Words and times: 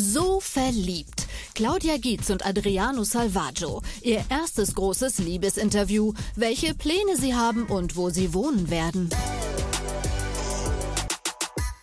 So 0.00 0.38
verliebt. 0.38 1.26
Claudia 1.56 1.96
Gietz 1.96 2.30
und 2.30 2.46
Adriano 2.46 3.02
Salvaggio. 3.02 3.82
Ihr 4.00 4.24
erstes 4.28 4.76
großes 4.76 5.18
Liebesinterview. 5.18 6.12
Welche 6.36 6.76
Pläne 6.76 7.16
sie 7.16 7.34
haben 7.34 7.66
und 7.66 7.96
wo 7.96 8.08
sie 8.08 8.32
wohnen 8.32 8.70
werden. 8.70 9.10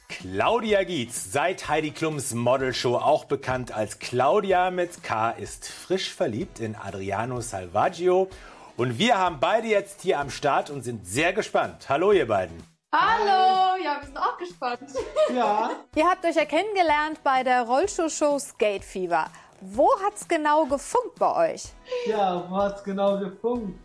Claudia 0.07 0.83
Gietz, 0.85 1.33
seit 1.33 1.67
Heidi 1.67 1.91
Klums 1.91 2.33
Modelshow 2.33 2.95
auch 2.95 3.25
bekannt 3.25 3.73
als 3.73 3.99
Claudia 3.99 4.71
mit 4.71 5.03
K, 5.03 5.31
ist 5.31 5.67
frisch 5.67 6.13
verliebt 6.13 6.61
in 6.61 6.75
Adriano 6.75 7.41
Salvaggio. 7.41 8.29
Und 8.77 8.97
wir 8.97 9.17
haben 9.17 9.41
beide 9.41 9.67
jetzt 9.67 10.03
hier 10.03 10.19
am 10.19 10.29
Start 10.29 10.69
und 10.69 10.83
sind 10.83 11.05
sehr 11.05 11.33
gespannt. 11.33 11.89
Hallo 11.89 12.13
ihr 12.13 12.27
beiden. 12.27 12.74
Hallo, 12.97 13.75
ja, 13.83 13.97
wir 13.99 14.05
sind 14.05 14.17
auch 14.17 14.37
gespannt. 14.37 14.89
Ja. 15.33 15.71
Ihr 15.95 16.09
habt 16.09 16.23
euch 16.23 16.35
ja 16.35 16.45
kennengelernt 16.45 17.21
bei 17.23 17.43
der 17.43 17.63
Rollschuh-Show 17.63 18.39
Skate 18.39 18.85
Fever. 18.85 19.25
Wo 19.59 19.89
hat's 20.01 20.25
genau 20.25 20.65
gefunkt 20.65 21.19
bei 21.19 21.51
euch? 21.53 21.73
Ja, 22.05 22.45
wo 22.49 22.55
hat's 22.55 22.81
genau 22.83 23.19
gefunkt? 23.19 23.77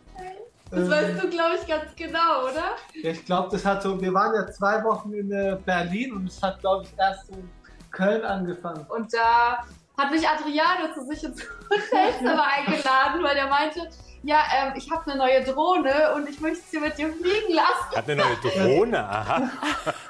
Das 0.69 0.89
weißt 0.89 1.21
du, 1.21 1.29
glaube 1.29 1.55
ich, 1.59 1.67
ganz 1.67 1.93
genau, 1.97 2.43
oder? 2.43 2.75
Ja, 2.93 3.11
ich 3.11 3.25
glaube, 3.25 3.49
das 3.51 3.65
hat 3.65 3.81
so, 3.83 3.99
wir 3.99 4.13
waren 4.13 4.33
ja 4.33 4.49
zwei 4.49 4.81
Wochen 4.85 5.11
in 5.11 5.29
äh, 5.29 5.57
Berlin 5.65 6.13
und 6.13 6.27
es 6.27 6.41
hat, 6.41 6.61
glaube 6.61 6.85
ich, 6.85 6.97
erst 6.97 7.29
in 7.31 7.49
Köln 7.91 8.23
angefangen. 8.23 8.85
Und 8.87 9.13
da 9.13 9.65
hat 9.97 10.11
mich 10.11 10.25
Adriano 10.25 10.93
zu 10.93 11.05
sich 11.05 11.21
ins 11.25 11.45
Hotelzimmer 11.69 12.45
eingeladen, 12.57 13.21
weil 13.21 13.35
er 13.35 13.49
meinte, 13.49 13.89
ja, 14.23 14.43
ähm, 14.55 14.73
ich 14.75 14.89
habe 14.91 15.09
eine 15.11 15.17
neue 15.17 15.43
Drohne 15.43 16.13
und 16.15 16.29
ich 16.29 16.39
möchte 16.39 16.63
sie 16.69 16.79
mit 16.79 16.97
dir 16.97 17.07
fliegen 17.07 17.53
lassen. 17.53 17.95
Hat 17.95 18.09
eine 18.09 18.21
neue 18.21 18.35
Drohne, 18.37 18.99
aha. 18.99 19.49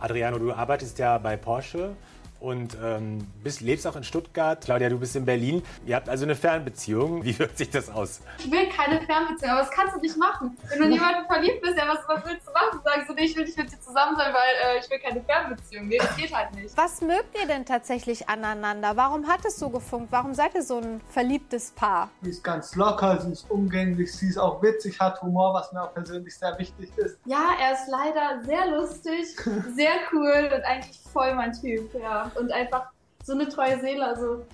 Adriano, 0.00 0.38
du 0.38 0.52
arbeitest 0.52 0.98
ja 0.98 1.18
bei 1.18 1.36
Porsche 1.36 1.96
und 2.40 2.76
ähm, 2.82 3.26
bist, 3.42 3.60
lebst 3.60 3.86
auch 3.86 3.96
in 3.96 4.04
Stuttgart. 4.04 4.62
Claudia, 4.62 4.88
du 4.88 4.98
bist 4.98 5.16
in 5.16 5.24
Berlin. 5.24 5.62
Ihr 5.86 5.96
habt 5.96 6.08
also 6.08 6.24
eine 6.24 6.34
Fernbeziehung. 6.34 7.24
Wie 7.24 7.38
wirkt 7.38 7.58
sich 7.58 7.70
das 7.70 7.90
aus? 7.90 8.20
Ich 8.38 8.50
will 8.50 8.68
keine 8.68 9.00
Fernbeziehung, 9.02 9.52
aber 9.52 9.60
das 9.60 9.70
kannst 9.70 9.96
du 9.96 10.00
nicht 10.00 10.16
machen. 10.16 10.56
Wenn 10.68 10.78
du 10.78 10.84
in 10.84 10.92
jemanden 10.92 11.26
verliebt 11.26 11.62
bist, 11.62 11.76
ja, 11.76 11.84
was, 11.88 11.98
was 12.06 12.24
willst 12.26 12.46
du 12.46 12.52
machen? 12.52 12.80
Sagst 12.84 13.08
du, 13.08 13.14
nee, 13.14 13.24
ich 13.24 13.36
will 13.36 13.44
nicht 13.44 13.58
mit 13.58 13.72
dir 13.72 13.80
zusammen 13.80 14.16
sein, 14.16 14.32
weil 14.32 14.76
äh, 14.76 14.78
ich 14.80 14.90
will 14.90 14.98
keine 14.98 15.20
Fernbeziehung. 15.20 15.88
Nee, 15.88 15.98
das 15.98 16.16
geht 16.16 16.34
halt 16.34 16.54
nicht. 16.54 16.76
Was 16.76 17.00
mögt 17.00 17.36
ihr 17.40 17.46
denn 17.46 17.64
tatsächlich 17.64 18.28
aneinander? 18.28 18.96
Warum 18.96 19.26
hat 19.26 19.44
es 19.44 19.58
so 19.58 19.68
gefunkt? 19.70 20.12
Warum 20.12 20.34
seid 20.34 20.54
ihr 20.54 20.62
so 20.62 20.78
ein 20.78 21.00
verliebtes 21.08 21.72
Paar? 21.72 22.10
Sie 22.22 22.30
ist 22.30 22.44
ganz 22.44 22.74
locker, 22.76 23.20
sie 23.20 23.32
ist 23.32 23.50
umgänglich, 23.50 24.12
sie 24.12 24.28
ist 24.28 24.38
auch 24.38 24.62
witzig, 24.62 24.98
hat 25.00 25.20
Humor, 25.22 25.54
was 25.54 25.72
mir 25.72 25.82
auch 25.82 25.92
persönlich 25.92 26.36
sehr 26.36 26.56
wichtig 26.58 26.90
ist. 26.96 27.18
Ja, 27.24 27.50
er 27.60 27.74
ist 27.74 27.88
leider 27.88 28.42
sehr 28.44 28.68
lustig, 28.76 29.36
sehr 29.74 29.94
cool 30.12 30.50
und 30.54 30.62
eigentlich 30.64 30.98
voll 31.12 31.34
mein 31.34 31.52
Typ, 31.52 31.92
ja. 31.94 32.27
Und 32.36 32.52
einfach 32.52 32.90
so 33.22 33.32
eine 33.32 33.48
treue 33.48 33.80
Seele, 33.80 34.04
also. 34.04 34.44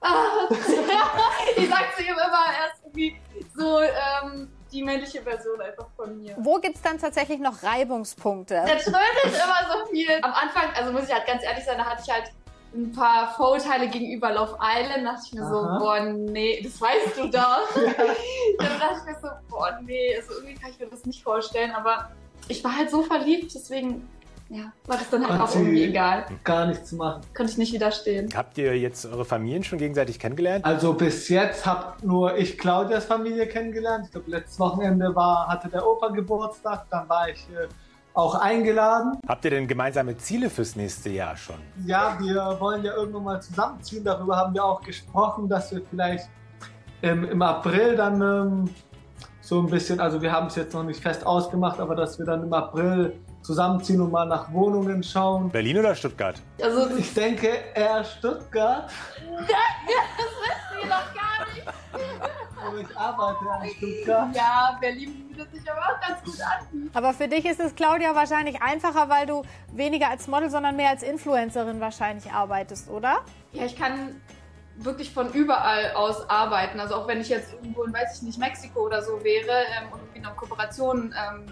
Ah, 0.00 0.46
ich 1.56 1.68
sag 1.68 1.96
zu 1.96 2.02
ihm 2.02 2.12
immer, 2.12 2.46
er 2.58 2.72
ist 2.72 2.84
irgendwie 2.84 3.16
so 3.56 3.80
ähm, 3.80 4.48
die 4.72 4.82
männliche 4.82 5.22
Version 5.22 5.60
einfach 5.60 5.86
von 5.96 6.18
mir. 6.18 6.34
Wo 6.38 6.56
gibt's 6.56 6.82
dann 6.82 6.98
tatsächlich 6.98 7.40
noch 7.40 7.62
Reibungspunkte? 7.62 8.54
Der 8.54 8.78
trödelt 8.78 9.24
immer 9.24 9.72
so 9.72 9.90
viel. 9.90 10.18
Am 10.22 10.32
Anfang, 10.32 10.70
also 10.76 10.92
muss 10.92 11.04
ich 11.04 11.14
halt 11.14 11.26
ganz 11.26 11.42
ehrlich 11.42 11.64
sein, 11.64 11.78
da 11.78 11.84
hatte 11.84 12.02
ich 12.06 12.12
halt 12.12 12.30
ein 12.74 12.92
paar 12.92 13.34
Vorurteile 13.34 13.88
gegenüber 13.88 14.32
Love 14.32 14.58
Island. 14.60 15.06
Da 15.06 15.12
dachte 15.12 15.22
ich 15.26 15.32
mir 15.32 15.48
so, 15.48 15.56
Aha. 15.56 15.78
boah, 15.78 16.00
nee, 16.00 16.60
das 16.62 16.80
weißt 16.80 17.16
du 17.16 17.28
doch. 17.28 17.68
Dann 18.58 18.80
dachte 18.80 18.98
ich 18.98 19.04
mir 19.04 19.18
so, 19.20 19.28
boah, 19.48 19.78
nee, 19.82 20.16
also 20.16 20.34
irgendwie 20.34 20.54
kann 20.54 20.70
ich 20.70 20.78
mir 20.78 20.86
das 20.86 21.04
nicht 21.04 21.22
vorstellen. 21.22 21.72
Aber 21.72 22.10
ich 22.48 22.62
war 22.62 22.76
halt 22.76 22.90
so 22.90 23.02
verliebt, 23.02 23.54
deswegen, 23.54 24.08
ja, 24.48 24.72
war 24.86 24.96
das 24.96 25.10
dann 25.10 25.28
halt 25.28 25.40
Und 25.40 25.40
auch 25.40 25.54
irgendwie 25.54 25.84
egal. 25.84 26.24
Gar 26.44 26.66
nichts 26.66 26.92
machen. 26.92 27.22
Konnte 27.36 27.52
ich 27.52 27.58
nicht 27.58 27.72
widerstehen. 27.72 28.28
Habt 28.34 28.56
ihr 28.58 28.78
jetzt 28.78 29.04
eure 29.04 29.24
Familien 29.24 29.64
schon 29.64 29.78
gegenseitig 29.78 30.18
kennengelernt? 30.18 30.64
Also 30.64 30.92
bis 30.92 31.28
jetzt 31.28 31.66
habe 31.66 31.94
nur 32.06 32.36
ich 32.36 32.56
Claudias 32.56 33.06
Familie 33.06 33.48
kennengelernt. 33.48 34.06
Ich 34.06 34.12
glaube, 34.12 34.30
letztes 34.30 34.60
Wochenende 34.60 35.14
war, 35.16 35.48
hatte 35.48 35.68
der 35.68 35.86
Opa 35.86 36.08
Geburtstag, 36.08 36.86
dann 36.90 37.08
war 37.08 37.28
ich 37.28 37.48
äh, 37.50 37.66
auch 38.14 38.36
eingeladen. 38.36 39.18
Habt 39.26 39.44
ihr 39.44 39.50
denn 39.50 39.66
gemeinsame 39.66 40.16
Ziele 40.16 40.48
fürs 40.48 40.76
nächste 40.76 41.10
Jahr 41.10 41.36
schon? 41.36 41.56
Ja, 41.84 42.16
wir 42.20 42.56
wollen 42.60 42.84
ja 42.84 42.94
irgendwann 42.94 43.24
mal 43.24 43.42
zusammenziehen. 43.42 44.04
Darüber 44.04 44.36
haben 44.36 44.54
wir 44.54 44.64
auch 44.64 44.80
gesprochen, 44.80 45.48
dass 45.48 45.72
wir 45.72 45.82
vielleicht 45.90 46.28
ähm, 47.02 47.24
im 47.24 47.42
April 47.42 47.96
dann 47.96 48.22
ähm, 48.22 48.70
so 49.46 49.60
ein 49.60 49.66
bisschen, 49.66 50.00
also 50.00 50.20
wir 50.20 50.32
haben 50.32 50.48
es 50.48 50.56
jetzt 50.56 50.74
noch 50.74 50.82
nicht 50.82 51.00
fest 51.00 51.24
ausgemacht, 51.24 51.78
aber 51.78 51.94
dass 51.94 52.18
wir 52.18 52.26
dann 52.26 52.42
im 52.42 52.52
April 52.52 53.16
zusammenziehen 53.42 54.00
und 54.00 54.10
mal 54.10 54.26
nach 54.26 54.52
Wohnungen 54.52 55.04
schauen. 55.04 55.48
Berlin 55.50 55.78
oder 55.78 55.94
Stuttgart? 55.94 56.42
Also, 56.60 56.88
das 56.88 56.98
Ich 56.98 57.14
denke 57.14 57.48
eher 57.72 58.02
Stuttgart, 58.02 58.90
ist 58.90 60.90
doch 60.90 61.14
gar 61.14 61.46
nicht. 61.54 61.64
aber 62.66 62.78
ich 62.80 62.98
arbeite 62.98 63.38
in 63.62 63.70
Stuttgart. 63.76 64.34
Ja, 64.34 64.76
Berlin 64.80 65.28
bietet 65.28 65.52
sich 65.52 65.70
aber 65.70 65.80
auch 65.80 66.00
ganz 66.08 66.24
gut 66.24 66.40
an. 66.40 66.90
Aber 66.92 67.14
für 67.14 67.28
dich 67.28 67.44
ist 67.44 67.60
es, 67.60 67.72
Claudia, 67.76 68.16
wahrscheinlich 68.16 68.60
einfacher, 68.60 69.08
weil 69.08 69.26
du 69.26 69.42
weniger 69.72 70.10
als 70.10 70.26
Model, 70.26 70.50
sondern 70.50 70.74
mehr 70.74 70.90
als 70.90 71.04
Influencerin 71.04 71.78
wahrscheinlich 71.80 72.32
arbeitest, 72.32 72.90
oder? 72.90 73.18
Ja, 73.52 73.64
ich 73.64 73.76
kann 73.76 74.20
wirklich 74.78 75.12
von 75.12 75.32
überall 75.32 75.92
aus 75.94 76.28
arbeiten. 76.28 76.80
Also 76.80 76.94
auch 76.96 77.08
wenn 77.08 77.20
ich 77.20 77.28
jetzt 77.28 77.52
irgendwo 77.54 77.84
in, 77.84 77.92
weiß 77.92 78.16
ich 78.16 78.22
nicht, 78.22 78.38
Mexiko 78.38 78.80
oder 78.80 79.02
so 79.02 79.22
wäre 79.24 79.64
ähm, 79.78 79.92
und 79.92 80.00
irgendwie 80.00 80.26
eine 80.26 80.36
Kooperation 80.36 81.14
ähm, 81.14 81.46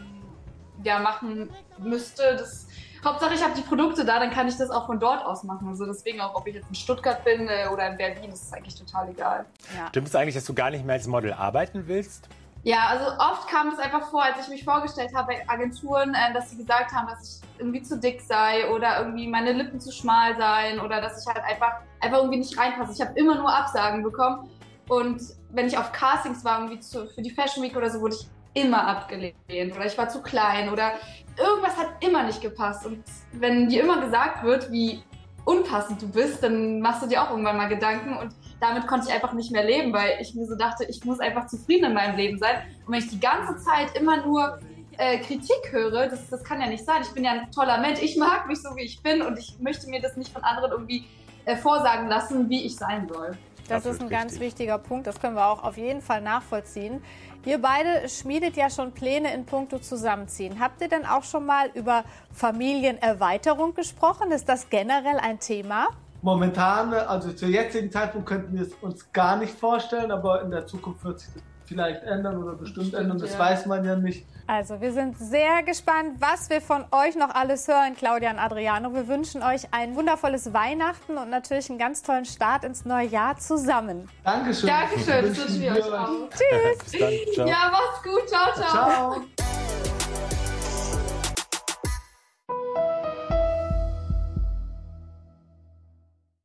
ja, 0.83 0.99
machen 0.99 1.51
müsste, 1.79 2.37
das 2.37 2.67
Hauptsache 3.05 3.35
ich 3.35 3.43
habe 3.43 3.55
die 3.55 3.63
Produkte 3.63 4.05
da, 4.05 4.19
dann 4.19 4.31
kann 4.31 4.49
ich 4.49 4.57
das 4.57 4.71
auch 4.71 4.87
von 4.87 4.99
dort 4.99 5.25
aus 5.25 5.45
machen. 5.45 5.69
Also 5.69 5.85
deswegen 5.85 6.21
auch, 6.21 6.35
ob 6.35 6.47
ich 6.47 6.55
jetzt 6.55 6.69
in 6.69 6.75
Stuttgart 6.75 7.23
bin 7.25 7.49
äh, 7.49 7.69
oder 7.73 7.91
in 7.91 7.97
Berlin, 7.97 8.31
das 8.31 8.43
ist 8.43 8.55
eigentlich 8.55 8.77
total 8.77 9.11
egal. 9.11 9.45
Ja. 9.77 9.89
Stimmt 9.89 10.09
es 10.09 10.15
eigentlich, 10.15 10.35
dass 10.35 10.45
du 10.45 10.55
gar 10.55 10.71
nicht 10.71 10.85
mehr 10.85 10.95
als 10.95 11.07
Model 11.07 11.33
arbeiten 11.33 11.87
willst? 11.87 12.29
Ja, 12.65 12.87
also 12.89 13.05
oft 13.19 13.47
kam 13.49 13.69
es 13.69 13.79
einfach 13.79 14.09
vor, 14.09 14.23
als 14.23 14.41
ich 14.41 14.49
mich 14.49 14.65
vorgestellt 14.65 15.15
habe 15.15 15.35
bei 15.35 15.49
Agenturen, 15.49 16.15
äh, 16.15 16.33
dass 16.33 16.51
sie 16.51 16.57
gesagt 16.57 16.93
haben, 16.93 17.07
dass 17.07 17.43
ich 17.43 17.59
irgendwie 17.59 17.83
zu 17.83 17.99
dick 17.99 18.23
sei 18.23 18.71
oder 18.71 19.01
irgendwie 19.01 19.29
meine 19.29 19.53
Lippen 19.53 19.79
zu 19.79 19.93
schmal 19.93 20.35
seien 20.39 20.81
oder 20.81 21.03
dass 21.03 21.21
ich 21.21 21.27
halt 21.27 21.45
einfach, 21.45 21.81
einfach 22.01 22.19
irgendwie 22.19 22.39
nicht 22.39 22.59
reinpasse. 22.59 22.93
Ich 22.95 23.01
habe 23.03 23.19
immer 23.19 23.35
nur 23.35 23.55
Absagen 23.55 24.03
bekommen 24.03 24.49
und 24.89 25.21
wenn 25.51 25.67
ich 25.67 25.77
auf 25.77 25.93
Castings 25.93 26.43
war, 26.43 26.61
irgendwie 26.61 26.81
zu, 26.81 27.07
für 27.07 27.21
die 27.21 27.31
Fashion 27.31 27.63
Week 27.63 27.77
oder 27.77 27.91
so, 27.91 28.01
wurde 28.01 28.15
ich 28.15 28.27
immer 28.55 28.87
abgelehnt 28.87 29.37
oder 29.77 29.85
ich 29.85 29.99
war 29.99 30.09
zu 30.09 30.23
klein 30.23 30.71
oder 30.71 30.93
irgendwas 31.37 31.77
hat 31.77 31.89
immer 32.01 32.23
nicht 32.23 32.41
gepasst 32.41 32.87
und 32.87 33.05
wenn 33.33 33.69
dir 33.69 33.83
immer 33.83 34.01
gesagt 34.01 34.43
wird, 34.43 34.73
wie 34.73 35.03
unpassend 35.45 36.01
du 36.01 36.09
bist, 36.09 36.43
dann 36.43 36.81
machst 36.81 37.03
du 37.03 37.07
dir 37.07 37.23
auch 37.23 37.31
irgendwann 37.31 37.57
mal 37.57 37.69
Gedanken 37.69 38.17
und 38.17 38.35
damit 38.61 38.87
konnte 38.87 39.09
ich 39.09 39.15
einfach 39.15 39.33
nicht 39.33 39.53
mehr 39.53 39.65
leben, 39.65 39.93
weil 39.93 40.19
ich 40.21 40.35
mir 40.35 40.47
so 40.47 40.57
dachte, 40.57 40.85
ich 40.85 41.05
muss 41.05 41.21
einfach 41.21 41.47
zufrieden 41.47 41.87
in 41.87 41.95
meinem 41.95 42.17
Leben 42.17 42.39
sein. 42.39 42.63
Und 42.87 42.93
wenn 42.93 43.01
ich 43.01 43.11
die 43.11 43.21
ganze 43.21 43.57
Zeit 43.63 43.95
immer 43.97 44.25
nur 44.25 44.59
äh, 44.97 45.19
Kritik 45.19 45.71
höre, 45.71 46.09
das, 46.09 46.29
das 46.31 46.43
kann 46.45 46.61
ja 46.61 46.67
nicht 46.67 46.85
sein. 46.85 47.03
Ich 47.03 47.13
bin 47.13 47.25
ja 47.25 47.33
ein 47.33 47.51
toller 47.51 47.79
Mensch, 47.79 48.01
ich 48.01 48.17
mag 48.17 48.47
mich 48.47 48.63
so, 48.63 48.75
wie 48.77 48.85
ich 48.85 49.03
bin 49.03 49.23
und 49.23 49.39
ich 49.39 49.59
möchte 49.61 49.89
mir 49.89 50.01
das 50.01 50.17
nicht 50.17 50.33
von 50.33 50.43
anderen 50.43 50.71
irgendwie 50.73 51.05
äh, 51.45 51.57
vorsagen 51.57 52.09
lassen, 52.09 52.49
wie 52.49 52.65
ich 52.65 52.77
sein 52.77 53.09
soll. 53.09 53.37
Das 53.69 53.79
Absolut 53.79 53.97
ist 53.97 54.03
ein 54.03 54.09
ganz 54.11 54.33
richtig. 54.33 54.47
wichtiger 54.47 54.79
Punkt, 54.79 55.07
das 55.07 55.21
können 55.21 55.37
wir 55.37 55.47
auch 55.47 55.65
auf 55.65 55.79
jeden 55.79 56.03
Fall 56.03 56.21
nachvollziehen. 56.21 57.03
Ihr 57.47 57.61
beide 57.61 58.09
schmiedet 58.09 58.57
ja 58.57 58.71
schon 58.71 58.93
Pläne 58.93 59.33
in 59.35 59.47
puncto 59.47 59.79
Zusammenziehen. 59.79 60.61
Habt 60.61 60.81
ihr 60.81 60.89
denn 60.89 61.07
auch 61.07 61.25
schon 61.25 61.47
mal 61.47 61.69
über 61.75 62.05
Familienerweiterung 62.33 63.75
gesprochen? 63.75 64.33
Ist 64.33 64.49
das 64.49 64.69
generell 64.71 65.19
ein 65.19 65.41
Thema? 65.41 65.89
Momentan, 66.23 66.95
also 66.95 67.33
zu 67.33 67.47
jetzigen 67.47 67.91
Zeitpunkt 67.91 68.27
könnten 68.27 68.55
wir 68.55 68.63
es 68.63 68.73
uns 68.81 69.13
gar 69.13 69.37
nicht 69.37 69.59
vorstellen, 69.59 70.11
aber 70.11 70.43
in 70.43 70.51
der 70.51 70.67
Zukunft 70.67 71.05
wird 71.05 71.21
sich 71.21 71.29
das 71.35 71.43
vielleicht 71.67 72.03
ändern 72.05 72.43
oder 72.43 72.53
bestimmt 72.53 72.75
Bestimmt, 72.75 72.95
ändern, 72.95 73.19
das 73.19 73.33
ja. 73.33 73.39
weiß 73.39 73.67
man 73.67 73.85
ja 73.85 73.97
nicht. 73.97 74.27
Also, 74.47 74.81
wir 74.81 74.93
sind 74.93 75.17
sehr 75.17 75.63
gespannt, 75.63 76.17
was 76.19 76.51
wir 76.51 76.61
von 76.61 76.85
euch 76.91 77.17
noch 77.17 77.35
alles 77.35 77.67
hören, 77.67 77.97
Claudia 77.97 78.31
und 78.31 78.39
Adriano. 78.39 78.93
Wir 78.93 79.09
wünschen 79.09 79.43
euch 79.43 79.63
ein 79.71 79.95
wundervolles 79.97 80.53
Weihnachten 80.53 81.17
und 81.17 81.31
natürlich 81.31 81.71
einen 81.71 81.79
ganz 81.79 82.03
tollen 82.03 82.27
Start 82.27 82.65
ins 82.65 82.85
neue 82.85 83.07
Jahr 83.07 83.39
zusammen. 83.39 84.09
Dankeschön. 84.23 84.69
Dankeschön, 84.69 85.29
das 85.29 85.39
Wünschen 85.39 85.61
wir 85.63 85.73
euch 85.73 85.93
auch. 85.93 86.29
Tschüss! 86.31 86.93
Dann. 87.01 87.13
Ciao. 87.35 87.49
Ja, 87.49 87.71
mach's 87.73 88.03
gut, 88.03 88.29
ciao, 88.29 88.53
ciao. 88.53 88.71
Ciao. 88.71 89.25